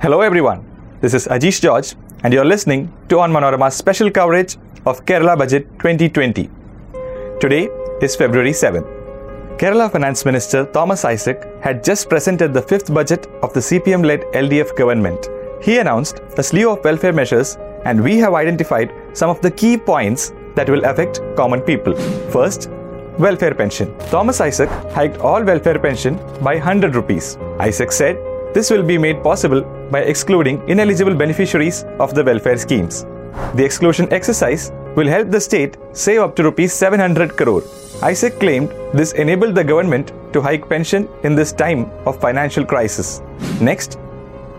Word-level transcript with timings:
Hello 0.00 0.20
everyone, 0.20 0.64
this 1.00 1.12
is 1.12 1.26
Ajish 1.26 1.60
George 1.60 1.96
and 2.22 2.32
you're 2.32 2.44
listening 2.44 2.82
to 3.08 3.16
Onmanorama's 3.16 3.74
special 3.74 4.08
coverage 4.08 4.56
of 4.86 5.04
Kerala 5.04 5.36
Budget 5.36 5.68
2020. 5.80 6.48
Today 7.40 7.68
is 8.00 8.14
February 8.14 8.52
7. 8.52 8.84
Kerala 9.56 9.90
Finance 9.90 10.24
Minister 10.24 10.66
Thomas 10.66 11.04
Isaac 11.04 11.44
had 11.60 11.82
just 11.82 12.08
presented 12.08 12.54
the 12.54 12.62
fifth 12.62 12.94
budget 12.94 13.26
of 13.42 13.52
the 13.54 13.58
CPM 13.58 14.06
led 14.06 14.20
LDF 14.42 14.76
government. 14.76 15.26
He 15.60 15.78
announced 15.78 16.20
a 16.36 16.44
slew 16.44 16.70
of 16.70 16.84
welfare 16.84 17.12
measures, 17.12 17.56
and 17.84 18.00
we 18.00 18.18
have 18.18 18.34
identified 18.34 18.94
some 19.14 19.30
of 19.30 19.40
the 19.40 19.50
key 19.50 19.76
points 19.76 20.32
that 20.54 20.70
will 20.70 20.84
affect 20.84 21.20
common 21.36 21.60
people. 21.60 21.96
First, 22.30 22.70
welfare 23.18 23.52
pension. 23.52 23.98
Thomas 24.10 24.40
Isaac 24.40 24.70
hiked 24.92 25.18
all 25.18 25.42
welfare 25.42 25.80
pension 25.80 26.14
by 26.40 26.54
100 26.54 26.94
rupees. 26.94 27.36
Isaac 27.58 27.90
said 27.90 28.16
this 28.54 28.70
will 28.70 28.84
be 28.84 28.96
made 28.96 29.24
possible 29.24 29.62
by 29.90 30.00
excluding 30.00 30.66
ineligible 30.68 31.14
beneficiaries 31.14 31.84
of 31.98 32.14
the 32.14 32.24
welfare 32.24 32.58
schemes. 32.58 33.04
The 33.54 33.64
exclusion 33.64 34.12
exercise 34.12 34.70
will 34.96 35.08
help 35.08 35.30
the 35.30 35.40
state 35.40 35.76
save 35.92 36.20
up 36.20 36.36
to 36.36 36.42
rupees 36.42 36.72
700 36.72 37.36
crore. 37.36 37.62
Isaac 38.02 38.38
claimed 38.38 38.70
this 38.92 39.12
enabled 39.12 39.54
the 39.54 39.64
government 39.64 40.12
to 40.32 40.40
hike 40.40 40.68
pension 40.68 41.08
in 41.24 41.34
this 41.34 41.52
time 41.52 41.90
of 42.06 42.20
financial 42.20 42.64
crisis. 42.64 43.20
Next, 43.60 43.98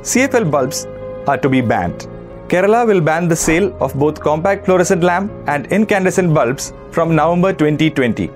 CFL 0.02 0.50
bulbs 0.50 0.86
are 1.28 1.38
to 1.38 1.50
be 1.50 1.62
banned. 1.62 2.08
Kerala 2.48 2.88
will 2.88 3.02
ban 3.02 3.28
the 3.28 3.36
sale 3.36 3.76
of 3.80 3.94
both 3.94 4.20
compact 4.20 4.66
fluorescent 4.66 5.04
lamp 5.04 5.32
and 5.48 5.72
incandescent 5.72 6.34
bulbs 6.34 6.74
from 6.92 7.16
November 7.16 7.54
2020. 7.54 8.32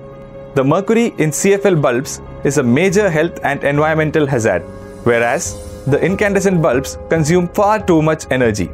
The 0.54 0.62
mercury 0.62 1.06
in 1.18 1.30
CFL 1.30 1.82
bulbs 1.82 2.20
is 2.44 2.58
a 2.58 2.62
major 2.62 3.10
health 3.10 3.40
and 3.42 3.64
environmental 3.64 4.26
hazard, 4.26 4.62
whereas 5.02 5.56
the 5.86 6.00
incandescent 6.00 6.62
bulbs 6.62 6.98
consume 7.08 7.48
far 7.48 7.84
too 7.84 8.00
much 8.00 8.26
energy. 8.30 8.70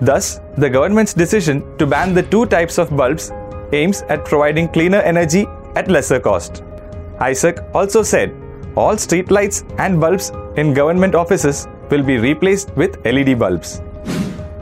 Thus, 0.00 0.40
the 0.58 0.68
government's 0.68 1.14
decision 1.14 1.76
to 1.78 1.86
ban 1.86 2.14
the 2.14 2.22
two 2.22 2.46
types 2.46 2.78
of 2.78 2.94
bulbs 2.96 3.32
aims 3.72 4.02
at 4.02 4.24
providing 4.24 4.68
cleaner 4.68 4.98
energy 4.98 5.46
at 5.74 5.88
lesser 5.88 6.20
cost. 6.20 6.62
Isaac 7.20 7.58
also 7.74 8.02
said 8.02 8.34
all 8.76 8.96
street 8.98 9.30
lights 9.30 9.64
and 9.78 10.00
bulbs 10.00 10.32
in 10.56 10.74
government 10.74 11.14
offices 11.14 11.66
will 11.90 12.02
be 12.02 12.18
replaced 12.18 12.70
with 12.76 13.04
LED 13.06 13.38
bulbs. 13.38 13.80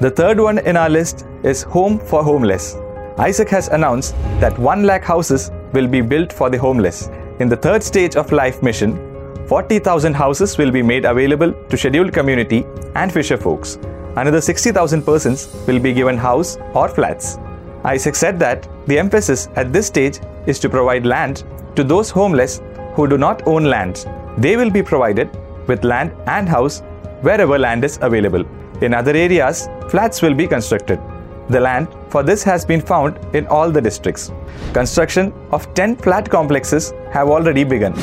The 0.01 0.11
third 0.11 0.39
one 0.39 0.59
in 0.59 0.77
our 0.77 0.91
list 0.91 1.27
is 1.43 1.63
Home 1.63 1.99
for 1.99 2.23
Homeless. 2.23 2.77
Isaac 3.19 3.49
has 3.51 3.69
announced 3.69 4.15
that 4.41 4.59
1 4.59 4.85
lakh 4.85 5.05
houses 5.05 5.51
will 5.73 5.87
be 5.87 6.01
built 6.01 6.33
for 6.33 6.51
the 6.51 6.59
homeless. 6.59 7.09
In 7.41 7.49
the 7.49 7.57
third 7.57 7.83
stage 7.83 8.17
of 8.17 8.33
Life 8.33 8.63
Mission, 8.63 9.12
40,000 9.47 10.15
houses 10.15 10.57
will 10.57 10.71
be 10.71 10.83
made 10.83 11.05
available 11.05 11.53
to 11.69 11.77
scheduled 11.77 12.13
community 12.13 12.65
and 12.95 13.13
fisher 13.13 13.37
folks. 13.37 13.79
Another 14.17 14.41
60,000 14.41 15.03
persons 15.03 15.49
will 15.67 15.79
be 15.79 15.93
given 15.93 16.17
house 16.17 16.59
or 16.75 16.89
flats. 16.89 17.39
Isaac 17.85 18.15
said 18.15 18.39
that 18.39 18.69
the 18.87 18.99
emphasis 18.99 19.49
at 19.57 19.73
this 19.73 19.87
stage 19.87 20.21
is 20.47 20.59
to 20.61 20.69
provide 20.69 21.07
land 21.07 21.45
to 21.77 21.83
those 21.83 22.11
homeless 22.11 22.61
who 22.95 23.09
do 23.09 23.19
not 23.19 23.47
own 23.47 23.65
land. 23.65 24.07
They 24.39 24.57
will 24.57 24.71
be 24.71 24.83
provided 24.83 25.31
with 25.67 25.85
land 25.85 26.13
and 26.27 26.49
house 26.49 26.81
wherever 27.23 27.59
land 27.59 27.85
is 27.85 27.99
available. 28.03 28.45
In 28.83 28.95
other 28.95 29.17
areas, 29.17 29.69
flats 29.89 30.23
will 30.23 30.35
be 30.35 30.47
constructed. 30.47 31.01
The 31.49 31.61
land 31.61 31.89
for 32.09 32.23
this 32.23 32.43
has 32.45 32.65
been 32.65 32.81
found 32.81 33.19
in 33.35 33.47
all 33.47 33.71
the 33.71 33.81
districts. 33.81 34.31
Construction 34.73 35.33
of 35.51 35.73
10 35.75 35.97
flat 35.97 36.29
complexes 36.29 36.93
have 37.13 37.29
already 37.29 37.65
begun. 37.65 37.95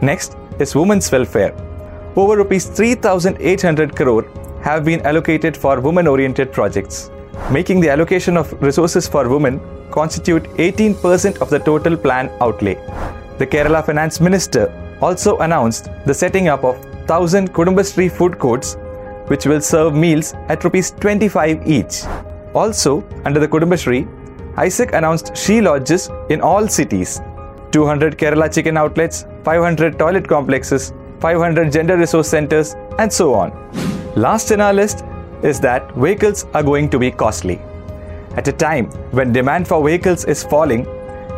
Next 0.00 0.36
is 0.60 0.74
women's 0.74 1.10
welfare. 1.10 1.54
Over 2.16 2.36
rupees 2.36 2.66
3800 2.66 3.94
crore 3.94 4.24
have 4.62 4.84
been 4.84 5.00
allocated 5.02 5.56
for 5.56 5.80
women 5.80 6.06
oriented 6.06 6.52
projects, 6.52 7.10
making 7.50 7.80
the 7.80 7.90
allocation 7.90 8.36
of 8.36 8.52
resources 8.62 9.06
for 9.06 9.28
women 9.28 9.60
constitute 9.90 10.44
18% 10.54 11.38
of 11.40 11.50
the 11.50 11.58
total 11.58 11.96
plan 11.96 12.30
outlay. 12.40 12.74
The 13.38 13.46
Kerala 13.46 13.84
Finance 13.84 14.20
Minister 14.20 14.72
also 15.02 15.38
announced 15.38 15.88
the 16.06 16.14
setting 16.14 16.48
up 16.48 16.64
of 16.64 16.82
1000 17.06 17.52
Kudumbashree 17.52 18.10
food 18.10 18.38
courts 18.38 18.76
which 19.26 19.44
will 19.46 19.60
serve 19.60 19.94
meals 19.94 20.34
at 20.48 20.64
rupees 20.64 20.90
25 20.92 21.66
each. 21.66 22.04
Also, 22.54 23.04
under 23.24 23.40
the 23.40 23.48
Kudumbashree, 23.48 24.06
Isaac 24.56 24.94
announced 24.94 25.36
she 25.36 25.60
lodges 25.60 26.08
in 26.30 26.40
all 26.40 26.66
cities 26.66 27.20
200 27.76 28.16
Kerala 28.16 28.52
chicken 28.52 28.76
outlets, 28.78 29.26
500 29.44 29.98
toilet 29.98 30.26
complexes, 30.26 30.92
500 31.20 31.70
gender 31.70 31.96
resource 31.98 32.28
centers, 32.28 32.74
and 32.98 33.12
so 33.12 33.34
on. 33.34 33.50
Last 34.16 34.50
in 34.50 34.62
our 34.62 34.72
list 34.72 35.04
is 35.42 35.60
that 35.60 35.94
vehicles 35.94 36.46
are 36.54 36.62
going 36.62 36.88
to 36.90 36.98
be 36.98 37.10
costly. 37.10 37.58
At 38.36 38.48
a 38.48 38.52
time 38.52 38.86
when 39.16 39.32
demand 39.32 39.68
for 39.68 39.84
vehicles 39.86 40.24
is 40.24 40.42
falling, 40.42 40.86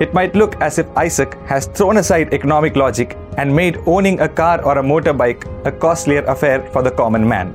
it 0.00 0.15
might 0.15 0.37
look 0.37 0.54
as 0.60 0.78
if 0.78 0.87
Isaac 0.97 1.34
has 1.47 1.66
thrown 1.66 1.97
aside 1.97 2.32
economic 2.32 2.77
logic 2.77 3.16
and 3.37 3.54
made 3.54 3.81
owning 3.87 4.21
a 4.21 4.28
car 4.28 4.62
or 4.65 4.78
a 4.78 4.82
motorbike 4.82 5.43
a 5.66 5.72
costlier 5.72 6.25
affair 6.34 6.62
for 6.72 6.82
the 6.82 6.93
common 6.93 7.27
man. 7.28 7.53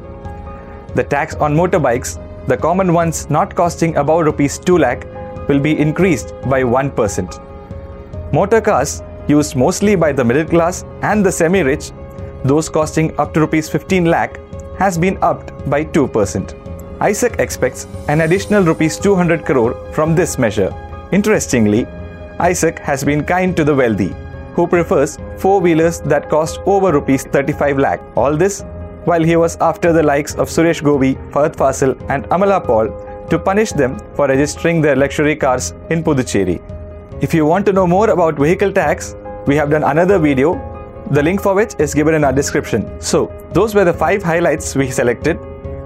The 0.95 1.05
tax 1.05 1.35
on 1.35 1.55
motorbikes, 1.55 2.11
the 2.47 2.57
common 2.57 2.91
ones 2.91 3.29
not 3.29 3.55
costing 3.55 3.95
above 3.95 4.25
rupees 4.25 4.59
2 4.59 4.77
lakh, 4.77 5.07
will 5.47 5.61
be 5.61 5.79
increased 5.79 6.33
by 6.49 6.63
1%. 6.63 7.52
Motor 8.33 8.61
cars 8.61 9.03
used 9.27 9.55
mostly 9.55 9.95
by 9.95 10.11
the 10.11 10.23
middle 10.23 10.43
class 10.43 10.83
and 11.03 11.23
the 11.23 11.31
semi-rich, 11.31 11.91
those 12.43 12.67
costing 12.67 13.15
up 13.19 13.31
to 13.31 13.39
rupees 13.39 13.69
15 13.69 14.05
lakh, 14.05 14.39
has 14.79 14.97
been 14.97 15.19
upped 15.21 15.69
by 15.69 15.85
2%. 15.85 16.99
Isaac 16.99 17.35
expects 17.37 17.85
an 18.07 18.21
additional 18.21 18.63
rupees 18.63 18.97
200 18.97 19.45
crore 19.45 19.75
from 19.93 20.15
this 20.15 20.39
measure. 20.39 20.73
Interestingly, 21.11 21.85
Isaac 22.39 22.79
has 22.79 23.03
been 23.03 23.23
kind 23.23 23.55
to 23.55 23.63
the 23.63 23.75
wealthy, 23.75 24.15
who 24.55 24.65
prefers 24.65 25.19
four-wheelers 25.37 26.01
that 26.01 26.27
cost 26.27 26.59
over 26.65 26.91
rupees 26.91 27.25
35 27.25 27.77
lakh. 27.77 28.01
All 28.17 28.35
this 28.35 28.63
while 29.05 29.21
he 29.21 29.35
was 29.35 29.57
after 29.61 29.93
the 29.93 30.01
likes 30.01 30.33
of 30.33 30.49
Suresh 30.49 30.81
Gopi, 30.81 31.15
Fahad 31.29 31.55
Fasil 31.55 31.95
and 32.09 32.23
Amala 32.29 32.65
Paul 32.65 32.87
to 33.29 33.37
punish 33.37 33.73
them 33.73 33.99
for 34.15 34.27
registering 34.27 34.81
their 34.81 34.95
luxury 34.95 35.35
cars 35.35 35.75
in 35.91 36.03
Puducherry. 36.03 36.72
If 37.23 37.33
you 37.33 37.45
want 37.45 37.65
to 37.67 37.71
know 37.71 37.87
more 37.87 38.09
about 38.09 38.37
vehicle 38.37 38.73
tax, 38.73 39.15
we 39.47 39.55
have 39.55 39.69
done 39.69 39.83
another 39.83 40.19
video, 40.19 40.55
the 41.11 41.23
link 41.23 41.41
for 41.41 41.53
which 41.53 41.73
is 41.79 41.93
given 41.93 42.15
in 42.15 42.25
our 42.25 42.33
description. 42.33 42.99
So, 42.99 43.31
those 43.53 43.73
were 43.73 43.85
the 43.85 43.93
5 43.93 44.21
highlights 44.21 44.75
we 44.75 44.91
selected. 44.91 45.39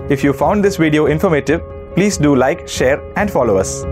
If 0.09 0.23
you 0.23 0.33
found 0.33 0.65
this 0.65 0.77
video 0.77 1.05
informative, 1.05 1.61
please 1.93 2.17
do 2.17 2.35
like, 2.35 2.67
share 2.67 2.99
and 3.17 3.29
follow 3.29 3.55
us. 3.57 3.83